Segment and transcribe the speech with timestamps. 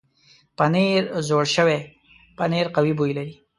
[0.57, 1.79] پنېر زوړ شوی
[2.37, 3.35] پنېر قوي بوی لري.